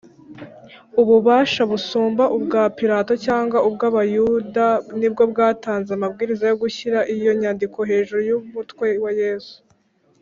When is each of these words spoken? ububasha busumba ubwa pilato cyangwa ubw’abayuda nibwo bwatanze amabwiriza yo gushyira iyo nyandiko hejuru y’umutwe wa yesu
ububasha 1.01 1.61
busumba 1.71 2.23
ubwa 2.37 2.61
pilato 2.77 3.13
cyangwa 3.25 3.57
ubw’abayuda 3.67 4.67
nibwo 4.99 5.23
bwatanze 5.31 5.89
amabwiriza 5.93 6.43
yo 6.47 6.55
gushyira 6.63 6.99
iyo 7.15 7.31
nyandiko 7.41 7.77
hejuru 7.89 8.21
y’umutwe 8.29 8.85
wa 9.03 9.11
yesu 9.21 9.57